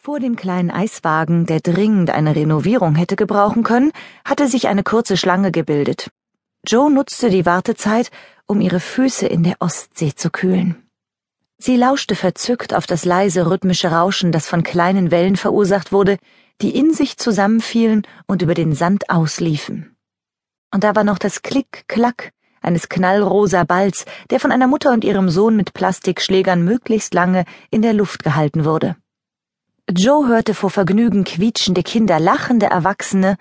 Vor 0.00 0.20
dem 0.20 0.36
kleinen 0.36 0.70
Eiswagen, 0.70 1.44
der 1.44 1.58
dringend 1.58 2.10
eine 2.10 2.36
Renovierung 2.36 2.94
hätte 2.94 3.16
gebrauchen 3.16 3.64
können, 3.64 3.90
hatte 4.24 4.46
sich 4.46 4.68
eine 4.68 4.84
kurze 4.84 5.16
Schlange 5.16 5.50
gebildet. 5.50 6.10
Joe 6.64 6.90
nutzte 6.90 7.30
die 7.30 7.44
Wartezeit, 7.44 8.10
um 8.46 8.60
ihre 8.60 8.78
Füße 8.78 9.26
in 9.26 9.42
der 9.42 9.56
Ostsee 9.58 10.14
zu 10.14 10.30
kühlen. 10.30 10.88
Sie 11.58 11.76
lauschte 11.76 12.14
verzückt 12.14 12.74
auf 12.74 12.86
das 12.86 13.04
leise 13.04 13.50
rhythmische 13.50 13.90
Rauschen, 13.90 14.30
das 14.30 14.46
von 14.46 14.62
kleinen 14.62 15.10
Wellen 15.10 15.34
verursacht 15.34 15.90
wurde, 15.90 16.16
die 16.62 16.76
in 16.76 16.94
sich 16.94 17.16
zusammenfielen 17.16 18.06
und 18.28 18.40
über 18.40 18.54
den 18.54 18.74
Sand 18.74 19.10
ausliefen. 19.10 19.96
Und 20.72 20.84
da 20.84 20.94
war 20.94 21.02
noch 21.02 21.18
das 21.18 21.42
Klick-Klack 21.42 22.30
eines 22.62 22.88
knallrosa 22.88 23.64
Balls, 23.64 24.04
der 24.30 24.38
von 24.38 24.52
einer 24.52 24.68
Mutter 24.68 24.92
und 24.92 25.02
ihrem 25.02 25.28
Sohn 25.28 25.56
mit 25.56 25.74
Plastikschlägern 25.74 26.62
möglichst 26.62 27.14
lange 27.14 27.44
in 27.70 27.82
der 27.82 27.94
Luft 27.94 28.22
gehalten 28.22 28.64
wurde. 28.64 28.96
Joe 29.90 30.28
hörte 30.28 30.52
vor 30.52 30.68
Vergnügen 30.68 31.24
quietschende 31.24 31.82
Kinder, 31.82 32.20
lachende 32.20 32.66
Erwachsene, 32.66 33.38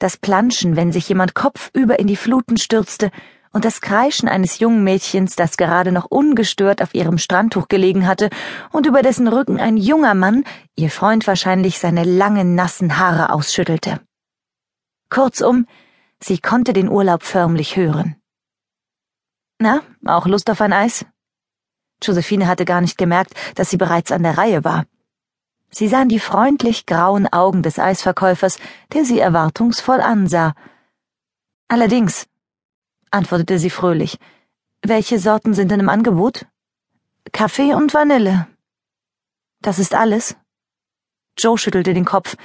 das 0.00 0.16
Planschen, 0.16 0.74
wenn 0.74 0.90
sich 0.90 1.08
jemand 1.08 1.34
kopfüber 1.34 2.00
in 2.00 2.08
die 2.08 2.16
Fluten 2.16 2.56
stürzte, 2.56 3.12
und 3.52 3.64
das 3.64 3.80
Kreischen 3.80 4.28
eines 4.28 4.58
jungen 4.58 4.82
Mädchens, 4.82 5.36
das 5.36 5.56
gerade 5.56 5.92
noch 5.92 6.06
ungestört 6.06 6.82
auf 6.82 6.92
ihrem 6.92 7.18
Strandtuch 7.18 7.68
gelegen 7.68 8.08
hatte 8.08 8.28
und 8.72 8.86
über 8.86 9.02
dessen 9.02 9.28
Rücken 9.28 9.60
ein 9.60 9.76
junger 9.76 10.14
Mann, 10.14 10.42
ihr 10.74 10.90
Freund 10.90 11.28
wahrscheinlich, 11.28 11.78
seine 11.78 12.02
langen, 12.02 12.56
nassen 12.56 12.98
Haare 12.98 13.32
ausschüttelte. 13.32 14.00
Kurzum, 15.08 15.68
sie 16.18 16.38
konnte 16.38 16.72
den 16.72 16.88
Urlaub 16.88 17.22
förmlich 17.22 17.76
hören. 17.76 18.16
Na, 19.60 19.82
auch 20.04 20.26
Lust 20.26 20.50
auf 20.50 20.60
ein 20.60 20.72
Eis? 20.72 21.06
Josephine 22.02 22.48
hatte 22.48 22.64
gar 22.64 22.80
nicht 22.80 22.98
gemerkt, 22.98 23.34
dass 23.54 23.70
sie 23.70 23.76
bereits 23.76 24.10
an 24.10 24.24
der 24.24 24.36
Reihe 24.36 24.64
war. 24.64 24.84
Sie 25.74 25.88
sahen 25.88 26.08
die 26.08 26.20
freundlich 26.20 26.86
grauen 26.86 27.26
Augen 27.26 27.64
des 27.64 27.80
Eisverkäufers, 27.80 28.58
der 28.92 29.04
sie 29.04 29.18
erwartungsvoll 29.18 30.00
ansah. 30.00 30.54
Allerdings, 31.66 32.28
antwortete 33.10 33.58
sie 33.58 33.70
fröhlich, 33.70 34.18
welche 34.82 35.18
Sorten 35.18 35.52
sind 35.52 35.72
denn 35.72 35.80
im 35.80 35.88
Angebot? 35.88 36.46
Kaffee 37.32 37.74
und 37.74 37.92
Vanille. 37.92 38.46
Das 39.62 39.80
ist 39.80 39.94
alles? 39.94 40.36
Joe 41.36 41.58
schüttelte 41.58 41.92
den 41.92 42.04
Kopf. 42.04 42.36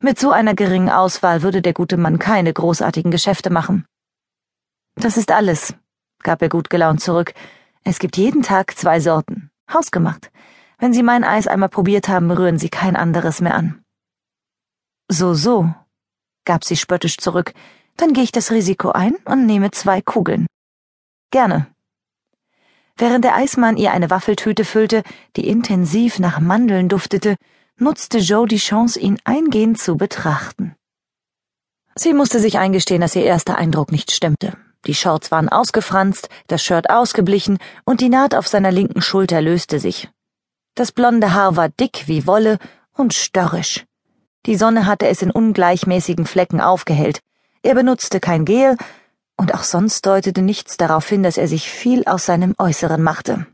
Mit 0.00 0.18
so 0.18 0.30
einer 0.30 0.54
geringen 0.54 0.88
Auswahl 0.88 1.42
würde 1.42 1.60
der 1.60 1.74
gute 1.74 1.98
Mann 1.98 2.18
keine 2.18 2.54
großartigen 2.54 3.10
Geschäfte 3.10 3.50
machen. 3.50 3.84
Das 4.94 5.18
ist 5.18 5.30
alles, 5.30 5.74
gab 6.22 6.40
er 6.40 6.48
gut 6.48 6.70
gelaunt 6.70 7.02
zurück. 7.02 7.34
Es 7.84 7.98
gibt 7.98 8.16
jeden 8.16 8.42
Tag 8.42 8.78
zwei 8.78 8.98
Sorten. 8.98 9.50
Hausgemacht. 9.70 10.30
Wenn 10.78 10.92
Sie 10.92 11.02
mein 11.02 11.24
Eis 11.24 11.46
einmal 11.46 11.68
probiert 11.68 12.08
haben, 12.08 12.30
rühren 12.30 12.58
Sie 12.58 12.68
kein 12.68 12.96
anderes 12.96 13.40
mehr 13.40 13.54
an. 13.54 13.82
So, 15.10 15.34
so, 15.34 15.72
gab 16.48 16.64
sie 16.64 16.76
spöttisch 16.76 17.18
zurück, 17.18 17.52
dann 17.96 18.14
gehe 18.14 18.24
ich 18.24 18.32
das 18.32 18.50
Risiko 18.50 18.90
ein 18.90 19.16
und 19.26 19.44
nehme 19.44 19.70
zwei 19.70 20.00
Kugeln. 20.00 20.46
Gerne. 21.30 21.66
Während 22.96 23.24
der 23.24 23.34
Eismann 23.34 23.76
ihr 23.76 23.92
eine 23.92 24.10
Waffeltüte 24.10 24.64
füllte, 24.64 25.02
die 25.36 25.46
intensiv 25.46 26.18
nach 26.18 26.40
Mandeln 26.40 26.88
duftete, 26.88 27.36
nutzte 27.76 28.18
Joe 28.18 28.46
die 28.46 28.56
Chance, 28.56 28.98
ihn 28.98 29.18
eingehend 29.24 29.78
zu 29.78 29.96
betrachten. 29.96 30.74
Sie 31.94 32.14
musste 32.14 32.40
sich 32.40 32.58
eingestehen, 32.58 33.00
dass 33.00 33.14
ihr 33.14 33.24
erster 33.24 33.56
Eindruck 33.56 33.92
nicht 33.92 34.10
stimmte. 34.10 34.56
Die 34.86 34.94
Shorts 34.94 35.30
waren 35.30 35.48
ausgefranst, 35.48 36.28
das 36.46 36.62
Shirt 36.62 36.88
ausgeblichen 36.88 37.58
und 37.84 38.00
die 38.00 38.08
Naht 38.08 38.34
auf 38.34 38.48
seiner 38.48 38.70
linken 38.70 39.02
Schulter 39.02 39.42
löste 39.42 39.80
sich. 39.80 40.08
Das 40.74 40.92
blonde 40.92 41.34
Haar 41.34 41.56
war 41.56 41.68
dick 41.68 42.04
wie 42.06 42.26
Wolle 42.26 42.58
und 42.92 43.14
störrisch. 43.14 43.84
Die 44.46 44.56
Sonne 44.56 44.86
hatte 44.86 45.08
es 45.08 45.22
in 45.22 45.30
ungleichmäßigen 45.30 46.26
Flecken 46.26 46.60
aufgehellt. 46.60 47.20
Er 47.62 47.74
benutzte 47.74 48.20
kein 48.20 48.44
Gel, 48.44 48.76
und 49.36 49.54
auch 49.54 49.62
sonst 49.62 50.04
deutete 50.04 50.42
nichts 50.42 50.76
darauf 50.76 51.08
hin, 51.08 51.22
dass 51.22 51.38
er 51.38 51.48
sich 51.48 51.70
viel 51.70 52.04
aus 52.04 52.26
seinem 52.26 52.54
Äußeren 52.58 53.02
machte. 53.02 53.46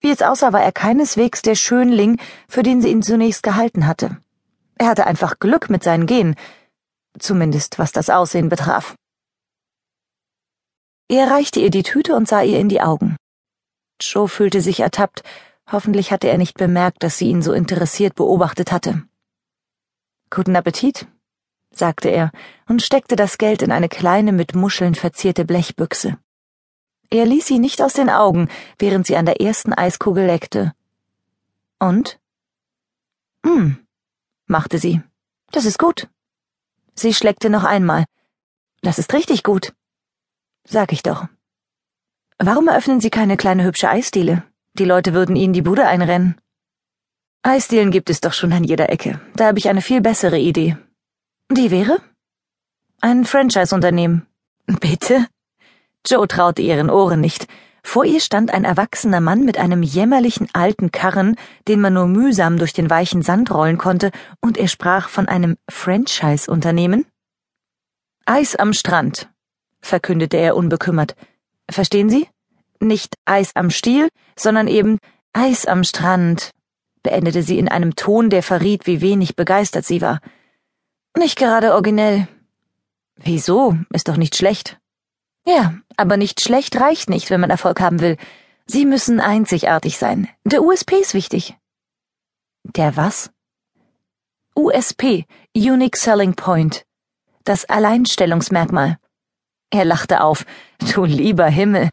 Wie 0.00 0.10
es 0.10 0.22
aussah, 0.22 0.52
war 0.52 0.62
er 0.62 0.72
keineswegs 0.72 1.40
der 1.40 1.54
Schönling, 1.54 2.20
für 2.48 2.62
den 2.62 2.82
sie 2.82 2.90
ihn 2.90 3.02
zunächst 3.02 3.42
gehalten 3.42 3.86
hatte. 3.86 4.18
Er 4.76 4.88
hatte 4.88 5.06
einfach 5.06 5.38
Glück 5.38 5.70
mit 5.70 5.84
seinen 5.84 6.06
Genen, 6.06 6.34
zumindest 7.18 7.78
was 7.78 7.92
das 7.92 8.10
Aussehen 8.10 8.48
betraf. 8.48 8.96
Er 11.08 11.30
reichte 11.30 11.60
ihr 11.60 11.70
die 11.70 11.84
Tüte 11.84 12.16
und 12.16 12.26
sah 12.26 12.42
ihr 12.42 12.58
in 12.58 12.68
die 12.68 12.80
Augen. 12.80 13.16
Joe 14.00 14.28
fühlte 14.28 14.60
sich 14.60 14.80
ertappt, 14.80 15.22
Hoffentlich 15.70 16.12
hatte 16.12 16.28
er 16.28 16.38
nicht 16.38 16.56
bemerkt, 16.56 17.02
dass 17.02 17.18
sie 17.18 17.28
ihn 17.28 17.42
so 17.42 17.52
interessiert 17.52 18.14
beobachtet 18.14 18.70
hatte. 18.70 19.02
Guten 20.30 20.56
Appetit, 20.56 21.06
sagte 21.70 22.08
er 22.08 22.30
und 22.68 22.82
steckte 22.82 23.16
das 23.16 23.38
Geld 23.38 23.62
in 23.62 23.72
eine 23.72 23.88
kleine 23.88 24.32
mit 24.32 24.54
Muscheln 24.54 24.94
verzierte 24.94 25.44
Blechbüchse. 25.44 26.18
Er 27.10 27.26
ließ 27.26 27.46
sie 27.46 27.58
nicht 27.58 27.80
aus 27.82 27.92
den 27.92 28.10
Augen, 28.10 28.48
während 28.78 29.06
sie 29.06 29.16
an 29.16 29.26
der 29.26 29.40
ersten 29.40 29.72
Eiskugel 29.72 30.26
leckte. 30.26 30.72
Und? 31.78 32.18
Hm, 33.44 33.86
machte 34.46 34.78
sie. 34.78 35.02
Das 35.50 35.64
ist 35.64 35.78
gut. 35.78 36.08
Sie 36.94 37.14
schleckte 37.14 37.50
noch 37.50 37.64
einmal. 37.64 38.04
Das 38.82 38.98
ist 38.98 39.12
richtig 39.12 39.42
gut. 39.42 39.74
Sag 40.64 40.92
ich 40.92 41.02
doch. 41.02 41.26
Warum 42.38 42.68
eröffnen 42.68 43.00
Sie 43.00 43.10
keine 43.10 43.36
kleine 43.36 43.64
hübsche 43.64 43.88
Eisdiele? 43.88 44.42
Die 44.76 44.84
Leute 44.84 45.14
würden 45.14 45.36
ihnen 45.36 45.52
die 45.52 45.62
Bude 45.62 45.86
einrennen. 45.86 46.34
Eisdielen 47.42 47.92
gibt 47.92 48.10
es 48.10 48.20
doch 48.20 48.32
schon 48.32 48.52
an 48.52 48.64
jeder 48.64 48.90
Ecke. 48.90 49.20
Da 49.36 49.46
habe 49.46 49.58
ich 49.58 49.68
eine 49.68 49.82
viel 49.82 50.00
bessere 50.00 50.38
Idee. 50.38 50.76
Die 51.50 51.70
wäre? 51.70 51.98
Ein 53.00 53.24
Franchise-Unternehmen. 53.24 54.26
Bitte? 54.66 55.28
Joe 56.06 56.26
traute 56.26 56.62
ihren 56.62 56.90
Ohren 56.90 57.20
nicht. 57.20 57.46
Vor 57.84 58.04
ihr 58.04 58.18
stand 58.20 58.52
ein 58.52 58.64
erwachsener 58.64 59.20
Mann 59.20 59.44
mit 59.44 59.58
einem 59.58 59.82
jämmerlichen 59.82 60.48
alten 60.54 60.90
Karren, 60.90 61.36
den 61.68 61.80
man 61.80 61.92
nur 61.92 62.06
mühsam 62.06 62.58
durch 62.58 62.72
den 62.72 62.90
weichen 62.90 63.22
Sand 63.22 63.52
rollen 63.52 63.78
konnte, 63.78 64.10
und 64.40 64.56
er 64.56 64.68
sprach 64.68 65.08
von 65.08 65.28
einem 65.28 65.56
Franchise-Unternehmen? 65.70 67.04
Eis 68.24 68.56
am 68.56 68.72
Strand, 68.72 69.28
verkündete 69.82 70.38
er 70.38 70.56
unbekümmert. 70.56 71.14
Verstehen 71.70 72.08
Sie? 72.08 72.26
Nicht 72.84 73.14
Eis 73.24 73.56
am 73.56 73.70
Stiel, 73.70 74.08
sondern 74.36 74.68
eben 74.68 74.98
Eis 75.32 75.64
am 75.64 75.84
Strand, 75.84 76.50
beendete 77.02 77.42
sie 77.42 77.58
in 77.58 77.68
einem 77.68 77.96
Ton, 77.96 78.28
der 78.28 78.42
verriet, 78.42 78.86
wie 78.86 79.00
wenig 79.00 79.36
begeistert 79.36 79.86
sie 79.86 80.02
war. 80.02 80.20
Nicht 81.16 81.38
gerade 81.38 81.72
originell. 81.72 82.28
Wieso? 83.16 83.78
Ist 83.90 84.08
doch 84.08 84.18
nicht 84.18 84.36
schlecht. 84.36 84.78
Ja, 85.46 85.74
aber 85.96 86.18
nicht 86.18 86.42
schlecht 86.42 86.78
reicht 86.78 87.08
nicht, 87.08 87.30
wenn 87.30 87.40
man 87.40 87.50
Erfolg 87.50 87.80
haben 87.80 88.00
will. 88.00 88.18
Sie 88.66 88.84
müssen 88.84 89.18
einzigartig 89.18 89.96
sein. 89.96 90.28
Der 90.44 90.62
USP 90.62 90.96
ist 90.96 91.14
wichtig. 91.14 91.56
Der 92.64 92.96
was? 92.96 93.30
USP, 94.54 95.24
Unique 95.56 95.96
Selling 95.96 96.34
Point. 96.34 96.84
Das 97.44 97.64
Alleinstellungsmerkmal. 97.64 98.98
Er 99.70 99.84
lachte 99.84 100.22
auf. 100.22 100.44
Du 100.92 101.04
lieber 101.04 101.46
Himmel. 101.46 101.88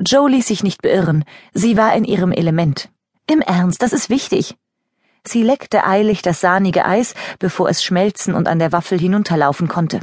Joe 0.00 0.28
ließ 0.28 0.48
sich 0.48 0.62
nicht 0.62 0.82
beirren, 0.82 1.24
sie 1.52 1.76
war 1.76 1.94
in 1.94 2.04
ihrem 2.04 2.32
Element. 2.32 2.90
Im 3.30 3.40
Ernst, 3.40 3.80
das 3.80 3.92
ist 3.92 4.10
wichtig. 4.10 4.56
Sie 5.26 5.42
leckte 5.42 5.86
eilig 5.86 6.20
das 6.20 6.40
sahnige 6.40 6.84
Eis, 6.84 7.14
bevor 7.38 7.68
es 7.68 7.82
schmelzen 7.82 8.34
und 8.34 8.48
an 8.48 8.58
der 8.58 8.72
Waffel 8.72 8.98
hinunterlaufen 8.98 9.68
konnte. 9.68 10.00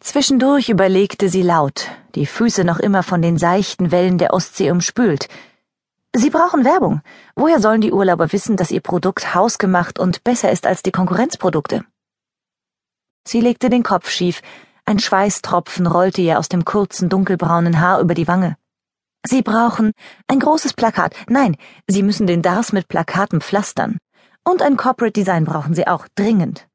Zwischendurch 0.00 0.68
überlegte 0.68 1.28
sie 1.28 1.42
laut, 1.42 1.90
die 2.14 2.24
Füße 2.24 2.64
noch 2.64 2.78
immer 2.78 3.02
von 3.02 3.20
den 3.20 3.36
seichten 3.36 3.90
Wellen 3.90 4.16
der 4.16 4.32
Ostsee 4.32 4.70
umspült. 4.70 5.28
Sie 6.14 6.30
brauchen 6.30 6.64
Werbung. 6.64 7.02
Woher 7.34 7.60
sollen 7.60 7.80
die 7.80 7.92
Urlauber 7.92 8.32
wissen, 8.32 8.56
dass 8.56 8.70
ihr 8.70 8.80
Produkt 8.80 9.34
hausgemacht 9.34 9.98
und 9.98 10.24
besser 10.24 10.50
ist 10.52 10.66
als 10.66 10.82
die 10.82 10.92
Konkurrenzprodukte? 10.92 11.84
Sie 13.26 13.40
legte 13.40 13.68
den 13.68 13.82
Kopf 13.82 14.08
schief, 14.08 14.40
ein 14.86 15.00
Schweißtropfen 15.00 15.86
rollte 15.86 16.22
ihr 16.22 16.38
aus 16.38 16.48
dem 16.48 16.64
kurzen 16.64 17.10
dunkelbraunen 17.10 17.80
Haar 17.80 18.00
über 18.00 18.14
die 18.14 18.26
Wange. 18.26 18.56
Sie 19.26 19.42
brauchen 19.42 19.92
ein 20.28 20.38
großes 20.38 20.74
Plakat. 20.74 21.14
Nein, 21.28 21.56
Sie 21.86 22.02
müssen 22.02 22.26
den 22.26 22.42
Dars 22.42 22.72
mit 22.72 22.88
Plakaten 22.88 23.40
pflastern. 23.40 23.98
Und 24.44 24.62
ein 24.62 24.76
Corporate 24.76 25.12
Design 25.12 25.44
brauchen 25.44 25.74
Sie 25.74 25.86
auch 25.86 26.06
dringend. 26.14 26.68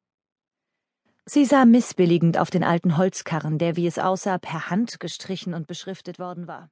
Sie 1.25 1.45
sah 1.45 1.63
missbilligend 1.63 2.37
auf 2.37 2.49
den 2.49 2.65
alten 2.65 2.97
Holzkarren, 2.97 3.57
der, 3.57 3.77
wie 3.77 3.87
es 3.87 3.97
aussah, 3.97 4.37
per 4.37 4.69
Hand 4.69 4.99
gestrichen 4.99 5.53
und 5.53 5.67
beschriftet 5.67 6.19
worden 6.19 6.47
war. 6.47 6.69